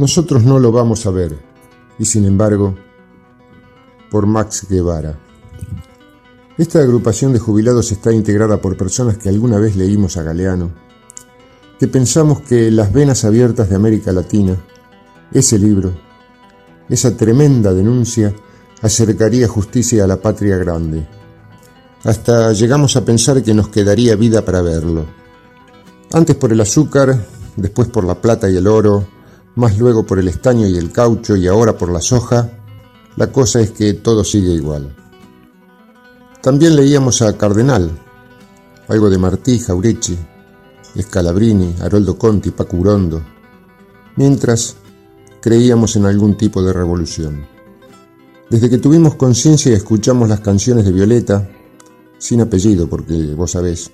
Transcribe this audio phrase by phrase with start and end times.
[0.00, 1.38] Nosotros no lo vamos a ver,
[1.98, 2.74] y sin embargo,
[4.10, 5.18] por Max Guevara.
[6.56, 10.70] Esta agrupación de jubilados está integrada por personas que alguna vez leímos a Galeano,
[11.78, 14.56] que pensamos que Las Venas Abiertas de América Latina,
[15.32, 15.92] ese libro,
[16.88, 18.34] esa tremenda denuncia,
[18.80, 21.06] acercaría justicia a la patria grande.
[22.04, 25.04] Hasta llegamos a pensar que nos quedaría vida para verlo.
[26.10, 27.22] Antes por el azúcar,
[27.54, 29.19] después por la plata y el oro,
[29.54, 32.50] más luego por el estaño y el caucho y ahora por la soja,
[33.16, 34.96] la cosa es que todo sigue igual.
[36.42, 37.90] También leíamos a Cardenal,
[38.88, 40.16] algo de Martí, Jaureche,
[40.98, 43.22] Scalabrini, Haroldo Conti, Paco Urondo,
[44.16, 44.76] mientras
[45.40, 47.46] creíamos en algún tipo de revolución.
[48.48, 51.48] Desde que tuvimos conciencia y escuchamos las canciones de Violeta,
[52.18, 53.90] sin apellido porque vos sabés,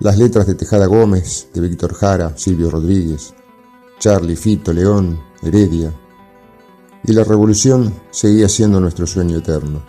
[0.00, 3.34] las letras de Tejada Gómez, de Víctor Jara, Silvio Rodríguez,
[3.98, 5.92] Charlie, Fito, León, Heredia,
[7.04, 9.82] y la revolución seguía siendo nuestro sueño eterno.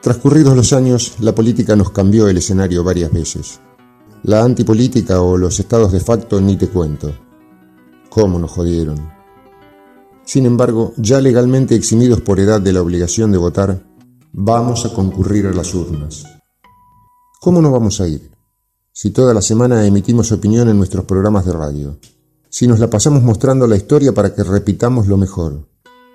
[0.00, 3.60] Transcurridos los años, la política nos cambió el escenario varias veces.
[4.22, 7.12] La antipolítica o los estados de facto ni te cuento.
[8.08, 9.10] ¿Cómo nos jodieron?
[10.24, 13.84] Sin embargo, ya legalmente eximidos por edad de la obligación de votar,
[14.32, 16.24] vamos a concurrir a las urnas.
[17.40, 18.30] ¿Cómo no vamos a ir?
[18.92, 21.98] Si toda la semana emitimos opinión en nuestros programas de radio.
[22.58, 25.68] Si nos la pasamos mostrando la historia para que repitamos lo mejor.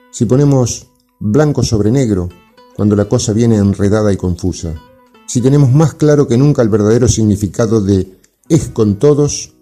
[0.10, 0.88] Si ponemos
[1.20, 2.30] blanco sobre negro
[2.76, 4.74] cuando la cosa viene enredada y confusa.
[5.28, 8.18] Si tenemos más claro que nunca el verdadero significado de
[8.50, 9.54] es con todos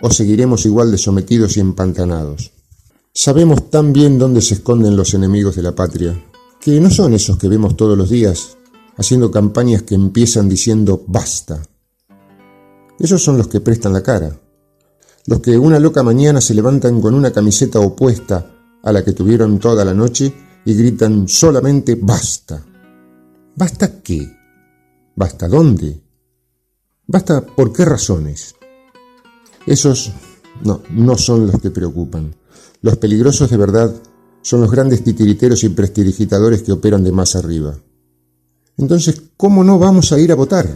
[0.00, 2.52] o seguiremos igual de sometidos y empantanados.
[3.12, 6.24] Sabemos tan bien dónde se esconden los enemigos de la patria,
[6.60, 8.58] que no son esos que vemos todos los días,
[8.96, 11.60] haciendo campañas que empiezan diciendo basta.
[12.96, 14.38] Esos son los que prestan la cara,
[15.28, 18.50] los que una loca mañana se levantan con una camiseta opuesta
[18.82, 20.32] a la que tuvieron toda la noche
[20.64, 22.64] y gritan solamente basta.
[23.54, 24.26] ¿Basta qué?
[25.14, 26.00] ¿Basta dónde?
[27.06, 28.54] ¿Basta por qué razones?
[29.66, 30.12] Esos
[30.64, 32.34] no, no son los que preocupan.
[32.80, 33.94] Los peligrosos de verdad
[34.40, 37.76] son los grandes titiriteros y prestidigitadores que operan de más arriba.
[38.78, 40.66] Entonces, ¿cómo no vamos a ir a votar?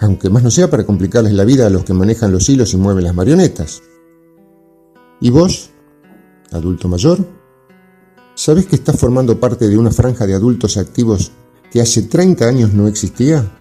[0.00, 2.78] Aunque más no sea para complicarles la vida a los que manejan los hilos y
[2.78, 3.82] mueven las marionetas.
[5.20, 5.70] ¿Y vos,
[6.50, 7.18] adulto mayor?
[8.34, 11.32] ¿Sabes que estás formando parte de una franja de adultos activos
[11.70, 13.58] que hace 30 años no existía?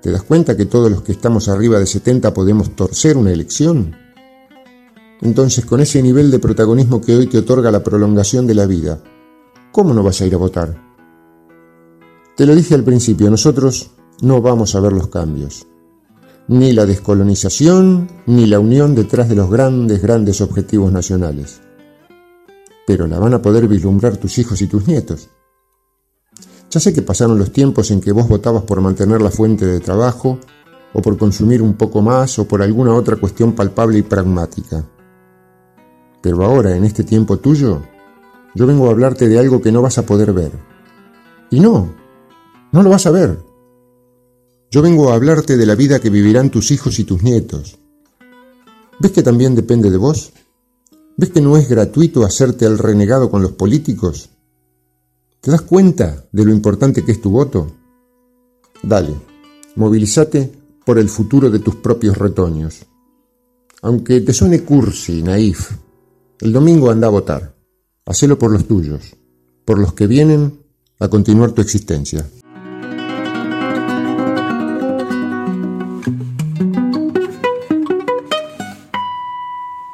[0.00, 3.94] ¿Te das cuenta que todos los que estamos arriba de 70 podemos torcer una elección?
[5.20, 9.00] Entonces, con ese nivel de protagonismo que hoy te otorga la prolongación de la vida,
[9.70, 10.76] ¿cómo no vas a ir a votar?
[12.36, 13.90] Te lo dije al principio, nosotros
[14.22, 15.66] no vamos a ver los cambios.
[16.48, 21.60] Ni la descolonización, ni la unión detrás de los grandes, grandes objetivos nacionales
[22.86, 25.28] pero la van a poder vislumbrar tus hijos y tus nietos.
[26.70, 29.80] Ya sé que pasaron los tiempos en que vos votabas por mantener la fuente de
[29.80, 30.38] trabajo,
[30.94, 34.84] o por consumir un poco más, o por alguna otra cuestión palpable y pragmática.
[36.20, 37.82] Pero ahora, en este tiempo tuyo,
[38.54, 40.52] yo vengo a hablarte de algo que no vas a poder ver.
[41.50, 41.92] Y no,
[42.72, 43.38] no lo vas a ver.
[44.72, 47.78] Yo vengo a hablarte de la vida que vivirán tus hijos y tus nietos.
[48.98, 50.32] ¿Ves que también depende de vos?
[51.14, 54.30] ¿Ves que no es gratuito hacerte el renegado con los políticos?
[55.42, 57.70] ¿Te das cuenta de lo importante que es tu voto?
[58.82, 59.14] Dale,
[59.76, 60.50] movilízate
[60.86, 62.86] por el futuro de tus propios retoños.
[63.82, 65.70] Aunque te suene cursi, naif,
[66.40, 67.54] el domingo anda a votar.
[68.06, 69.16] Hacelo por los tuyos,
[69.66, 70.60] por los que vienen
[70.98, 72.26] a continuar tu existencia.